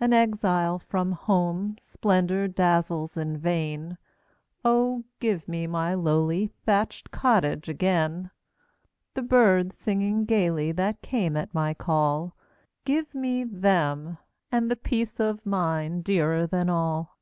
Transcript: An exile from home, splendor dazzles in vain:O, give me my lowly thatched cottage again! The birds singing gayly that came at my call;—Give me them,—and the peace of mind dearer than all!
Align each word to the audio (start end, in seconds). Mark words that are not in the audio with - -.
An 0.00 0.12
exile 0.12 0.78
from 0.78 1.12
home, 1.12 1.76
splendor 1.80 2.46
dazzles 2.46 3.16
in 3.16 3.38
vain:O, 3.38 5.02
give 5.18 5.48
me 5.48 5.66
my 5.66 5.94
lowly 5.94 6.46
thatched 6.48 7.10
cottage 7.10 7.70
again! 7.70 8.30
The 9.14 9.22
birds 9.22 9.74
singing 9.74 10.26
gayly 10.26 10.72
that 10.72 11.00
came 11.00 11.38
at 11.38 11.54
my 11.54 11.72
call;—Give 11.72 13.14
me 13.14 13.44
them,—and 13.44 14.70
the 14.70 14.76
peace 14.76 15.18
of 15.18 15.46
mind 15.46 16.04
dearer 16.04 16.46
than 16.46 16.68
all! 16.68 17.16